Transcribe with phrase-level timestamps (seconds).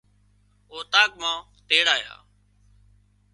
[0.71, 2.15] اوطاق مان تيڙايا